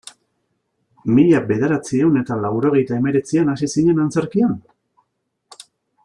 [1.17, 4.57] Mila bederatziehun eta laurogeita hemeretzian hasi zinen antzerkian?